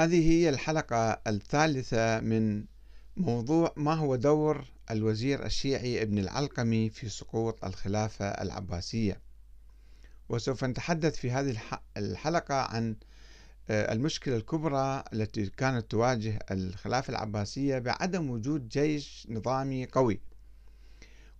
[0.00, 2.64] هذه هي الحلقة الثالثة من
[3.16, 9.20] موضوع ما هو دور الوزير الشيعي ابن العلقمي في سقوط الخلافة العباسية.
[10.28, 11.56] وسوف نتحدث في هذه
[11.96, 12.96] الحلقة عن
[13.70, 20.20] آه، المشكلة الكبرى التي كانت تواجه الخلافة العباسية بعدم وجود جيش نظامي قوي.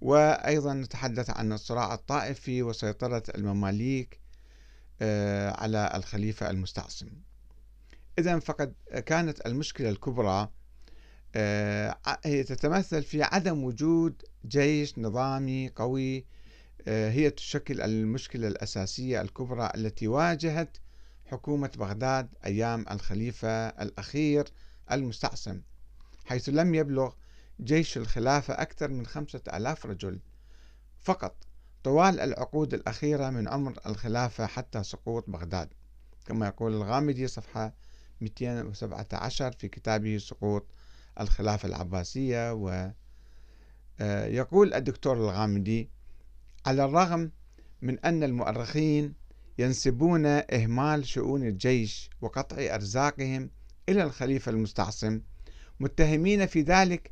[0.00, 4.20] وأيضا نتحدث عن الصراع الطائفي وسيطرة المماليك
[5.02, 7.08] آه، على الخليفة المستعصم.
[8.20, 8.74] إذا فقد
[9.06, 10.48] كانت المشكلة الكبرى
[11.34, 16.26] آه، هي تتمثل في عدم وجود جيش نظامي قوي
[16.88, 20.76] آه، هي تشكل المشكلة الأساسية الكبرى التي واجهت
[21.26, 24.44] حكومة بغداد أيام الخليفة الأخير
[24.92, 25.60] المستعصم
[26.24, 27.12] حيث لم يبلغ
[27.60, 30.20] جيش الخلافة أكثر من خمسة آلاف رجل.
[30.98, 31.36] فقط
[31.82, 35.68] طوال العقود الأخيرة من عمر الخلافة حتى سقوط بغداد
[36.26, 37.74] كما يقول الغامدي صفحة
[38.20, 40.66] 217 في كتابه سقوط
[41.20, 42.92] الخلافة العباسية ويقول
[44.72, 45.90] آه، الدكتور الغامدي
[46.66, 47.30] على الرغم
[47.82, 49.14] من أن المؤرخين
[49.58, 53.50] ينسبون إهمال شؤون الجيش وقطع أرزاقهم
[53.88, 55.20] إلى الخليفة المستعصم
[55.80, 57.10] متهمين في ذلك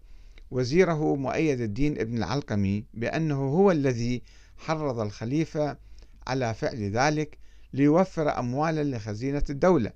[0.50, 4.22] وزيره مؤيد الدين ابن العلقمي بأنه هو الذي
[4.56, 5.78] حرض الخليفة
[6.26, 7.38] على فعل ذلك
[7.72, 9.92] ليوفر أموالا لخزينة الدولة.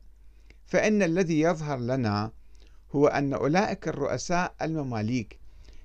[0.66, 2.32] فإن الذي يظهر لنا
[2.92, 5.38] هو أن أولئك الرؤساء المماليك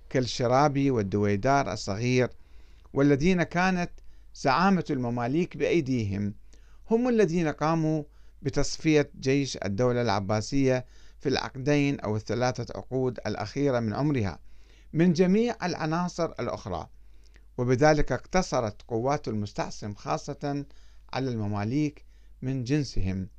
[0.10, 2.30] كالشرابي والدويدار الصغير
[2.94, 3.92] والذين كانت
[4.36, 6.34] زعامة المماليك بأيديهم
[6.92, 8.04] هم الذين قاموا
[8.42, 10.86] بتصفية جيش الدولة العباسية
[11.20, 14.40] في العقدين أو الثلاثة عقود الأخيرة من عمرها
[14.94, 16.88] من جميع العناصر الأخرى
[17.58, 20.66] وبذلك اقتصرت قوات المستعصم خاصة
[21.14, 22.06] على المماليك
[22.42, 23.30] من جنسهم.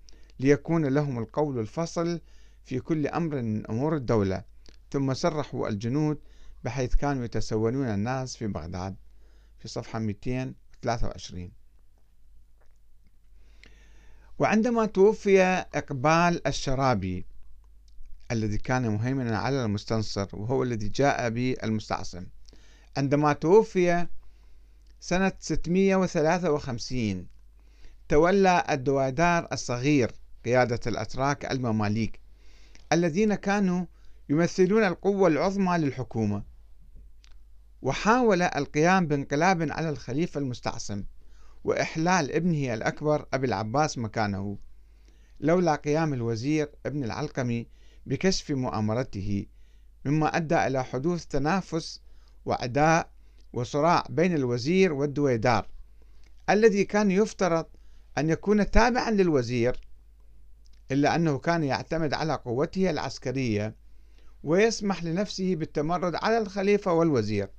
[0.41, 2.21] ليكون لهم القول الفصل
[2.65, 4.45] في كل أمر من أمور الدولة
[4.91, 6.19] ثم سرحوا الجنود
[6.65, 8.97] بحيث كانوا يتسولون الناس في بغداد
[9.59, 11.53] في صفحة 223
[14.39, 15.43] وعندما توفي
[15.75, 17.27] إقبال الشرابي
[18.31, 22.27] الذي كان مهيمنا على المستنصر وهو الذي جاء بالمستعصم
[22.97, 24.07] عندما توفي
[25.01, 27.27] سنة 653
[28.09, 30.13] تولى الدوادار الصغير
[30.49, 32.21] قيادة الأتراك المماليك
[32.93, 33.87] الذين كانوا
[34.29, 36.43] يمثلون القوة العظمى للحكومة.
[37.83, 41.05] وحاول القيام بانقلاب على الخليفة المستعصم
[41.65, 44.59] وإحلال ابنه الأكبر أبي العباس مكانه
[45.41, 47.67] لولا قيام الوزير ابن العلقمي
[48.07, 49.47] بكشف مؤامرته
[50.05, 52.01] مما أدى إلى حدوث تنافس
[52.45, 53.11] وعداء
[53.53, 55.69] وصراع بين الوزير والدويدار
[56.51, 57.67] الذي كان يفترض
[58.19, 59.88] أن يكون تابعا للوزير
[60.91, 63.75] إلا أنه كان يعتمد على قوته العسكرية
[64.45, 67.51] ويسمح لنفسه بالتمرد على الخليفة والوزير.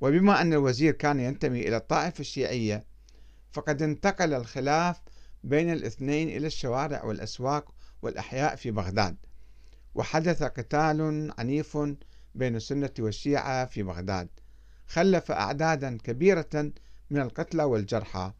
[0.00, 2.84] وبما أن الوزير كان ينتمي إلى الطائفة الشيعية
[3.52, 5.00] فقد انتقل الخلاف
[5.44, 9.16] بين الاثنين إلى الشوارع والأسواق والأحياء في بغداد.
[9.94, 11.78] وحدث قتال عنيف
[12.34, 14.28] بين السنة والشيعة في بغداد.
[14.86, 16.72] خلف أعدادا كبيرة
[17.10, 18.32] من القتلى والجرحى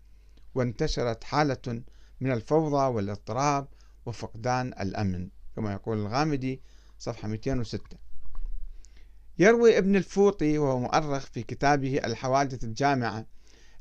[0.55, 1.83] وانتشرت حالة
[2.21, 3.69] من الفوضى والاضطراب
[4.07, 6.61] وفقدان الأمن كما يقول الغامدي
[6.99, 7.81] صفحة 206
[9.39, 13.27] يروي ابن الفوطي وهو مؤرخ في كتابه الحوادث الجامعة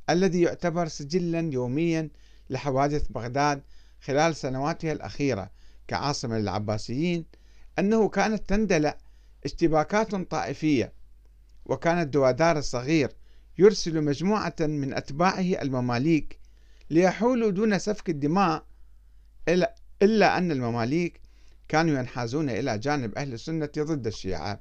[0.09, 2.09] الذي يعتبر سجلا يوميا
[2.49, 3.63] لحوادث بغداد
[4.01, 5.51] خلال سنواتها الأخيرة
[5.87, 7.25] كعاصمة للعباسيين
[7.79, 8.97] أنه كانت تندلع
[9.45, 10.93] اشتباكات طائفية
[11.65, 13.11] وكان الدوادار الصغير
[13.57, 16.39] يرسل مجموعة من أتباعه المماليك
[16.89, 18.65] ليحولوا دون سفك الدماء
[20.01, 21.21] إلا أن المماليك
[21.67, 24.59] كانوا ينحازون إلى جانب أهل السنة ضد الشيعة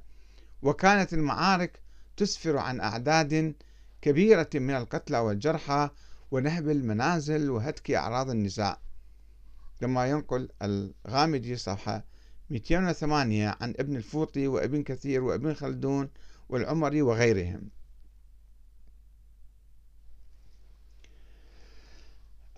[0.61, 1.79] وكانت المعارك
[2.17, 3.55] تسفر عن أعداد
[4.01, 5.89] كبيرة من القتلى والجرحى
[6.31, 8.79] ونهب المنازل وهتك أعراض النساء.
[9.81, 12.03] كما ينقل الغامدي صفحة
[12.49, 16.09] 208 عن ابن الفوطي وابن كثير وابن خلدون
[16.49, 17.69] والعمري وغيرهم.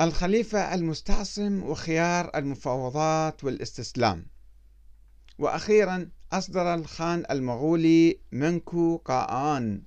[0.04, 4.26] الخليفة المستعصم وخيار المفاوضات والاستسلام.
[5.40, 9.82] وأخيرا أصدر الخان المغولي منكو قاآن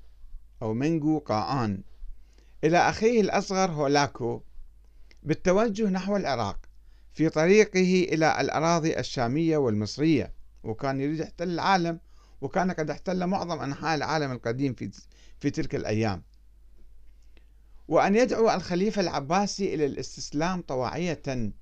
[0.63, 1.83] أو منجو قاآن.
[2.65, 4.43] إلى أخيه الأصغر هولاكو
[5.23, 6.59] بالتوجه نحو العراق
[7.13, 10.33] في طريقه إلى الأراضي الشامية والمصرية.
[10.65, 12.01] وكان يريد يحتل العالم
[12.41, 14.91] وكان قد احتل معظم أنحاء العالم القديم في,
[15.41, 16.23] في تلك الأيام.
[17.89, 21.53] وأن يدعو الخليفة العباسي إلى الاستسلام طواعية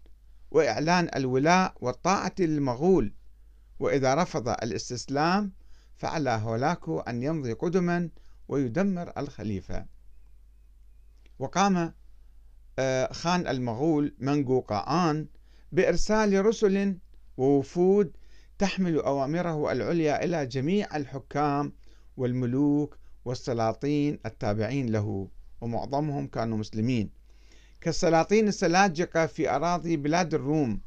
[0.50, 3.14] وإعلان الولاء والطاعة للمغول.
[3.80, 5.52] وإذا رفض الاستسلام
[5.96, 8.10] فعلى هولاكو أن يمضي قدما
[8.48, 9.86] ويدمر الخليفة.
[11.38, 11.94] وقام
[12.78, 15.26] آه، خان المغول منقو قاآن
[15.72, 16.98] بإرسال رسل
[17.36, 18.16] ووفود
[18.58, 21.72] تحمل أوامره العليا إلى جميع الحكام
[22.16, 25.28] والملوك والسلاطين التابعين له.
[25.60, 27.10] ومعظمهم كانوا مسلمين.
[27.80, 30.80] كالسلاطين السلاجقة في أراضي بلاد الروم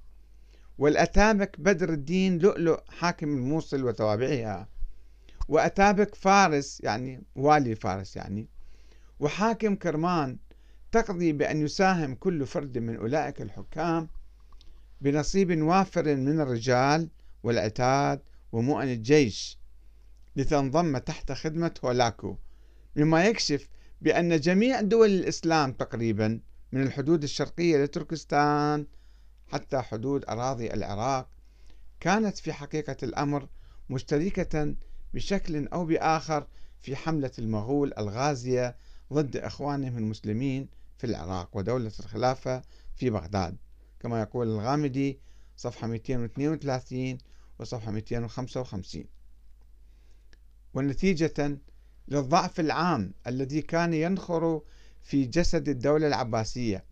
[0.77, 4.67] والأتابك بدر الدين لؤلؤ حاكم الموصل وتوابعها
[5.47, 8.47] وأتابك فارس يعني والي فارس يعني
[9.19, 10.37] وحاكم كرمان
[10.91, 14.07] تقضي بأن يساهم كل فرد من أولئك الحكام
[15.01, 17.09] بنصيب وافر من الرجال
[17.43, 18.21] والعتاد
[18.51, 19.57] ومؤن الجيش
[20.35, 22.37] لتنضم تحت خدمة هولاكو.
[22.95, 23.67] مما يكشف
[24.01, 26.39] بأن جميع دول الإسلام تقريبا
[26.71, 28.87] من الحدود الشرقية لتركستان
[29.47, 31.29] حتى حدود أراضي العراق
[31.99, 33.47] كانت في حقيقة الأمر
[33.89, 34.75] مشتركة
[35.13, 36.47] بشكل أو بآخر
[36.81, 38.75] في حملة المغول الغازية
[39.13, 42.61] ضد إخوانهم المسلمين في العراق ودولة الخلافة
[42.95, 43.57] في بغداد.
[43.99, 45.19] كما يقول الغامدي
[45.57, 47.17] صفحة 232
[47.59, 49.05] وصفحة 255
[50.73, 51.57] ونتيجة
[52.07, 54.61] للضعف العام الذي كان ينخر
[55.03, 56.83] في جسد الدولة العباسية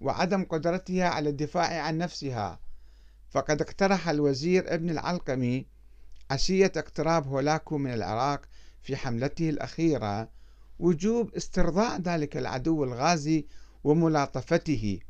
[0.00, 2.60] وعدم قدرتها على الدفاع عن نفسها.
[3.30, 5.66] فقد اقترح الوزير ابن العلقمي
[6.30, 8.40] عشية اقتراب هولاكو من العراق
[8.82, 10.28] في حملته الأخيرة
[10.78, 13.46] وجوب استرضاء ذلك العدو الغازي
[13.84, 15.00] وملاطفته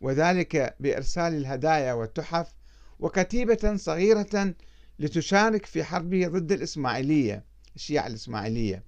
[0.00, 2.54] وذلك بإرسال الهدايا والتحف
[3.00, 4.54] وكتيبة صغيرة
[4.98, 7.44] لتشارك في حربه ضد الإسماعيلية.
[7.76, 8.84] الشيعة الإسماعيلية.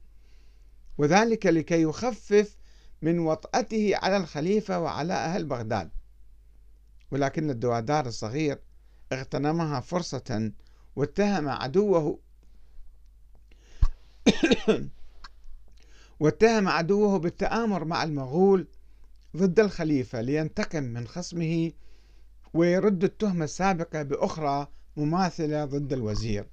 [0.99, 2.57] وذلك لكي يخفف
[3.03, 5.91] من وطأته على الخليفة وعلى أهل بغداد.
[7.11, 8.59] ولكن الدوادار الصغير
[9.13, 10.53] اغتنمها فرصة
[10.97, 12.19] واتهم عدوه
[16.21, 18.67] واتهم عدوه بالتآمر مع المغول
[19.37, 21.73] ضد الخليفة لينتقم من خصمه
[22.55, 26.47] ويرد التهمة السابقة بأخرى مماثلة ضد الوزير.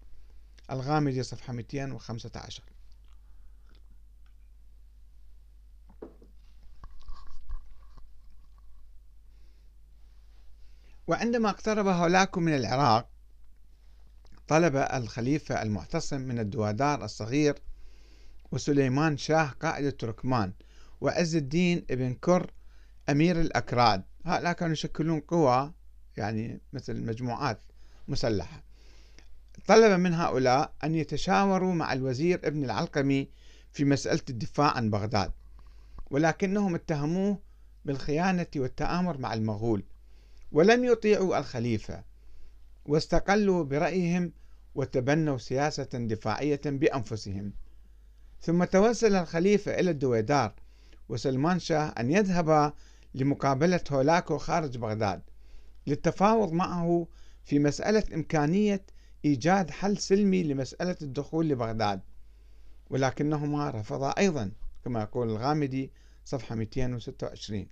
[0.71, 2.63] الغامدي صفحة 215
[11.07, 13.09] وعندما اقترب هولاكو من العراق
[14.47, 17.55] طلب الخليفة المعتصم من الدوادار الصغير
[18.51, 20.53] وسليمان شاه قائد التركمان
[21.01, 22.51] وعز الدين ابن كر
[23.09, 24.03] أمير الأكراد.
[24.25, 25.73] هؤلاء كانوا يشكلون قوى
[26.17, 27.61] يعني مثل مجموعات
[28.07, 28.64] مسلحة.
[29.67, 33.29] طلب من هؤلاء أن يتشاوروا مع الوزير ابن العلقمي
[33.71, 35.31] في مسألة الدفاع عن بغداد
[36.11, 37.39] ولكنهم اتهموه
[37.85, 39.83] بالخيانة والتآمر مع المغول
[40.51, 42.03] ولم يطيعوا الخليفة
[42.85, 44.31] واستقلوا برأيهم
[44.75, 47.53] وتبنوا سياسة دفاعية بأنفسهم.
[48.41, 50.53] ثم توسل الخليفة إلى الدويدار
[51.09, 52.73] وسلمان شاه أن يذهبا
[53.15, 55.21] لمقابلة هولاكو خارج بغداد
[55.87, 57.07] للتفاوض معه
[57.43, 58.85] في مسألة إمكانية
[59.25, 62.01] إيجاد حل سلمي لمسألة الدخول لبغداد
[62.89, 64.51] ولكنهما رفضا أيضا
[64.85, 65.91] كما يقول الغامدي
[66.25, 67.67] صفحة 226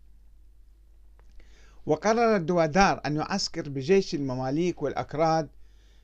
[1.86, 5.50] وقرر الدوادار أن يعسكر بجيش المماليك والأكراد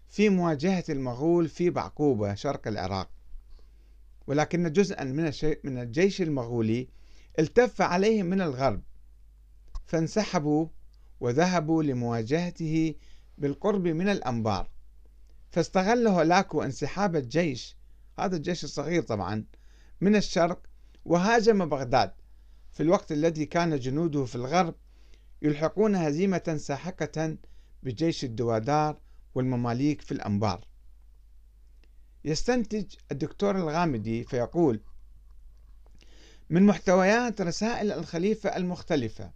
[0.08, 3.10] في مواجهة المغول في بعقوبة شرق العراق.
[4.28, 5.32] ولكن جزءا من
[5.64, 6.88] من الجيش المغولي
[7.40, 8.82] التف عليهم من الغرب
[9.86, 10.68] فانسحبوا
[11.20, 12.96] وذهبوا لمواجهته
[13.38, 14.70] بالقرب من الأنبار.
[15.50, 17.78] فاستغل هولاكو انسحاب الجيش.
[18.20, 19.46] هذا الجيش الصغير طبعا.
[20.02, 20.62] من الشرق
[21.06, 22.12] وهاجم بغداد.
[22.72, 24.76] في الوقت الذي كان جنوده في الغرب
[25.42, 27.38] يلحقون هزيمة ساحقة
[27.84, 29.00] بجيش الدوادار
[29.36, 30.66] والمماليك في الأنبار.
[32.26, 34.82] يستنتج الدكتور الغامدي فيقول
[36.50, 39.32] من محتويات رسائل الخليفة المختلفة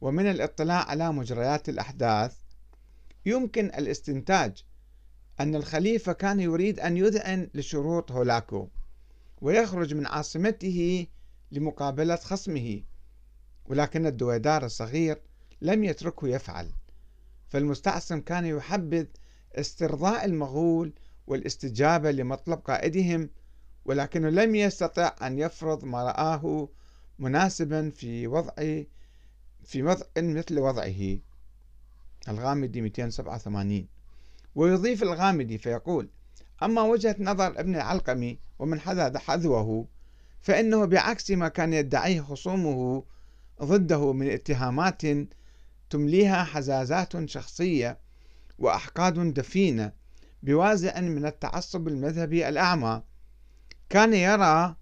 [0.00, 2.36] ومن الاطلاع على مجريات الأحداث
[3.26, 4.64] يمكن الاستنتاج
[5.40, 8.68] أن الخليفة كان يريد أن يذعن لشروط هولاكو
[9.40, 11.06] ويخرج من عاصمته
[11.52, 12.82] لمقابلة خصمه
[13.66, 15.20] ولكن الدويدار الصغير
[15.62, 16.70] لم يتركه يفعل.
[17.48, 19.06] فالمستعصم كان يحبذ
[19.54, 20.92] استرضاء المغول
[21.26, 23.30] والاستجابة لمطلب قائدهم
[23.84, 26.68] ولكنه لم يستطع أن يفرض ما رآه
[27.18, 28.52] مناسبا في وضع
[29.64, 31.18] في وضع مثل وضعه.
[32.28, 33.95] الغامدي 287
[34.56, 36.08] ويضيف الغامدي فيقول
[36.62, 39.88] أما وجهة نظر ابن العلقمي ومن حذا حذوه
[40.40, 43.04] فإنه بعكس ما كان يدعيه خصومه
[43.62, 45.02] ضده من اتهامات
[45.90, 47.98] تمليها حزازات شخصية
[48.58, 49.92] وأحقاد دفينة
[50.42, 53.02] بوازع من التعصب المذهبي الأعمى.
[53.88, 54.76] كان يرى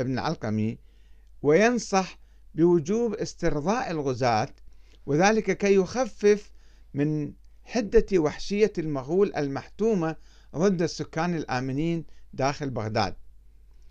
[0.00, 0.78] ابن العلقمي
[1.42, 2.18] وينصح
[2.54, 4.48] بوجوب استرضاء الغزاة
[5.06, 6.52] وذلك كي يخفف
[6.94, 7.32] من
[7.68, 10.16] حدة وحشية المغول المحتومة
[10.56, 13.14] ضد السكان الآمنين داخل بغداد.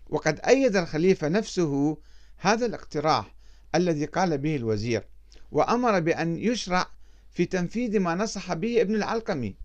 [0.06, 1.98] وقد أيد الخليفة نفسه
[2.36, 3.34] هذا الاقتراح
[3.74, 5.08] الذي قال به الوزير
[5.52, 6.86] وأمر بأن يشرع
[7.30, 9.56] في تنفيذ ما نصح به ابن العلقمي.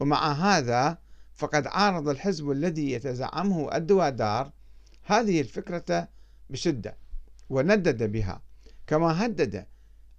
[0.00, 0.98] ومع هذا
[1.34, 4.52] فقد عارض الحزب الذي يتزعمه الدوادار
[5.04, 6.08] هذه الفكرة
[6.50, 6.96] بشدة
[7.50, 8.42] وندد بها
[8.86, 9.66] كما هدد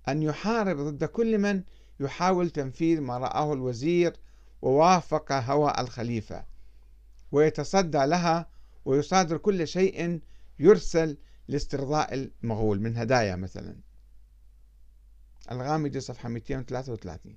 [0.07, 1.63] أن يحارب ضد كل من
[1.99, 4.17] يحاول تنفيذ ما رآه الوزير
[4.61, 6.45] ووافق هوى الخليفة
[7.31, 8.49] ويتصدى لها
[8.85, 10.21] ويصادر كل شيء
[10.59, 13.75] يرسل لاسترضاء المغول من هدايا مثلا.
[15.51, 17.35] الغامدي صفحة 233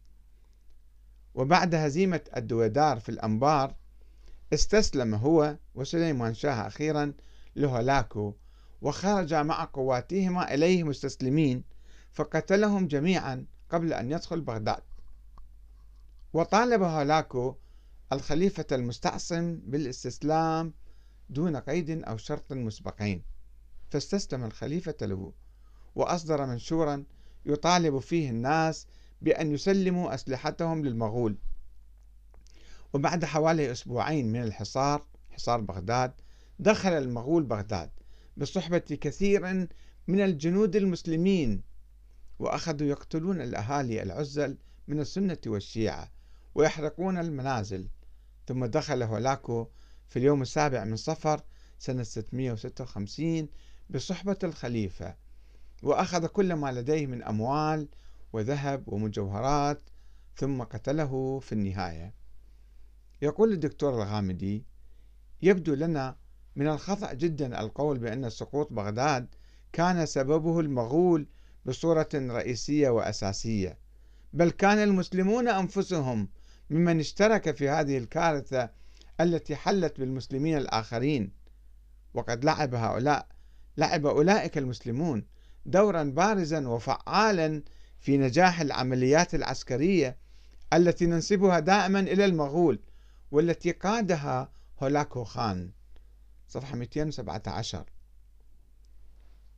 [1.34, 3.74] وبعد هزيمة الدويدار في الأنبار
[4.52, 7.12] استسلم هو وسليمان شاه أخيرا
[7.56, 8.34] لهولاكو
[8.82, 11.64] وخرج مع قواتهما إليه مستسلمين
[12.12, 14.82] فقتلهم جميعا قبل أن يدخل بغداد.
[16.32, 17.54] وطالب هولاكو
[18.12, 20.74] الخليفة المستعصم بالاستسلام
[21.30, 23.22] دون قيد أو شرط مسبقين.
[23.90, 25.32] فاستسلم الخليفة له
[25.94, 27.04] وأصدر منشورا
[27.46, 28.86] يطالب فيه الناس
[29.22, 31.36] بأن يسلموا أسلحتهم للمغول.
[32.92, 36.12] وبعد حوالي أسبوعين من الحصار حصار بغداد
[36.58, 37.90] دخل المغول بغداد
[38.36, 39.68] بصحبة كثير
[40.08, 41.71] من الجنود المسلمين.
[42.38, 44.58] وأخذوا يقتلون الأهالي العزل
[44.88, 46.12] من السنة والشيعة
[46.54, 47.88] ويحرقون المنازل.
[48.46, 49.66] ثم دخل هولاكو
[50.08, 51.42] في اليوم السابع من صفر
[51.78, 53.48] سنة 656
[53.90, 55.16] بصحبة الخليفة
[55.82, 57.88] وأخذ كل ما لديه من أموال
[58.32, 59.82] وذهب ومجوهرات
[60.36, 62.14] ثم قتله في النهاية.
[63.22, 64.64] يقول الدكتور الغامدي
[65.42, 66.16] يبدو لنا
[66.56, 69.34] من الخطأ جدا القول بأن سقوط بغداد
[69.72, 71.26] كان سببه المغول
[71.64, 73.78] بصورة رئيسية وأساسية.
[74.32, 76.28] بل كان المسلمون أنفسهم
[76.70, 78.70] ممن اشترك في هذه الكارثة
[79.20, 81.32] التي حلت بالمسلمين الآخرين.
[82.14, 83.26] وقد لعب هؤلاء
[83.76, 85.26] لعب أولئك المسلمون
[85.66, 87.62] دورا بارزا وفعالا
[88.00, 90.16] في نجاح العمليات العسكرية
[90.72, 92.80] التي ننسبها دائما إلى المغول
[93.30, 94.52] والتي قادها
[94.82, 95.70] هولاكو خان.
[96.48, 97.84] صفحة 217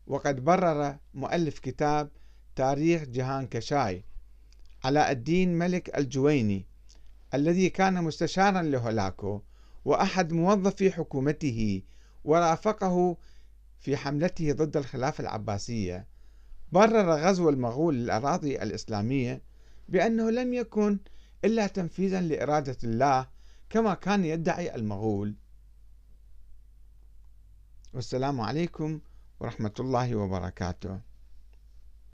[0.06, 2.10] وقد برر مؤلف كتاب
[2.56, 4.04] تاريخ جهان كشاي
[4.84, 6.66] على الدين ملك الجويني
[7.34, 9.40] الذي كان مستشارا لهولاكو
[9.84, 11.82] وأحد موظفي حكومته
[12.24, 13.16] ورافقه
[13.80, 16.06] في حملته ضد الخلافة العباسية.
[16.72, 19.42] برر غزو المغول للأراضي الإسلامية
[19.88, 20.98] بأنه لم يكن
[21.44, 23.26] إلا تنفيذا لإرادة الله
[23.70, 25.34] كما كان يدعي المغول.
[27.94, 29.00] والسلام عليكم
[29.40, 31.13] ورحمة الله وبركاته.